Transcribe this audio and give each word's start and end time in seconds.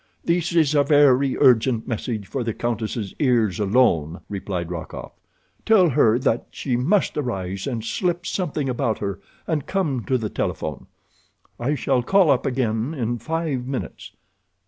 "This 0.25 0.51
is 0.51 0.73
a 0.73 0.83
very 0.83 1.37
urgent 1.37 1.87
message 1.87 2.25
for 2.25 2.43
the 2.43 2.55
countess' 2.55 3.13
ears 3.19 3.59
alone," 3.59 4.21
replied 4.29 4.71
Rokoff. 4.71 5.11
"Tell 5.63 5.89
her 5.89 6.17
that 6.17 6.47
she 6.49 6.75
must 6.75 7.17
arise 7.17 7.67
and 7.67 7.85
slip 7.85 8.25
something 8.25 8.67
about 8.67 8.97
her 8.97 9.19
and 9.45 9.67
come 9.67 10.03
to 10.05 10.17
the 10.17 10.31
telephone. 10.31 10.87
I 11.59 11.75
shall 11.75 12.01
call 12.01 12.31
up 12.31 12.47
again 12.47 12.95
in 12.95 13.19
five 13.19 13.67
minutes." 13.67 14.11